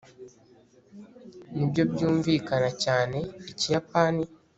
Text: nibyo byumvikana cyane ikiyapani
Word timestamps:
nibyo 1.55 1.83
byumvikana 1.91 2.69
cyane 2.83 3.17
ikiyapani 3.51 4.23